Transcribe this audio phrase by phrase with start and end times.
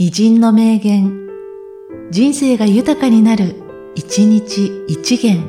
[0.00, 1.28] 偉人の名言、
[2.12, 3.56] 人生が豊かになる、
[3.96, 5.42] 一日一元。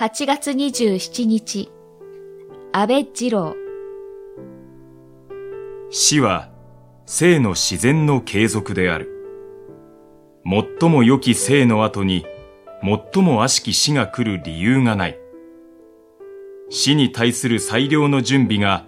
[0.00, 1.70] 8月27日、
[2.72, 3.54] 安倍二郎。
[5.90, 6.50] 死は
[7.06, 9.08] 生の自然の継続である。
[10.80, 12.26] 最も良き生の後に
[12.82, 15.21] 最も悪しき死が来る理由がない。
[16.74, 18.86] 死に対する最良の準備が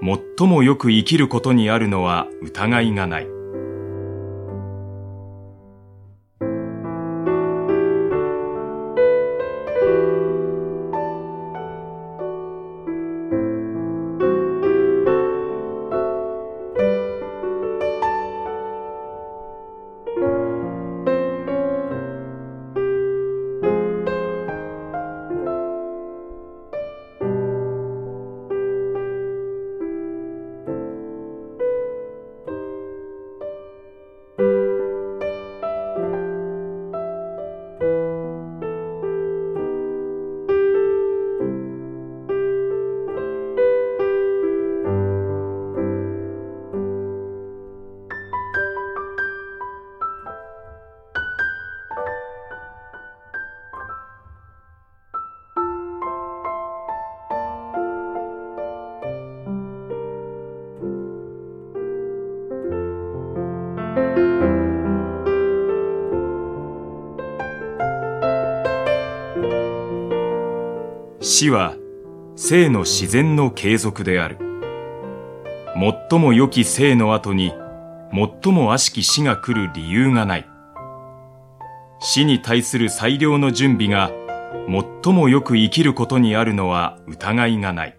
[0.00, 3.35] 最もよく生きることにあるのは疑いがない。
[71.28, 71.74] 死は
[72.36, 74.38] 生の自然の継続である。
[76.08, 77.52] 最も良き生の後に
[78.12, 80.46] 最も悪しき死が来る理由がない。
[81.98, 84.12] 死に対する最良の準備が
[85.02, 87.98] 最もよく生きることにあるのは疑いがない。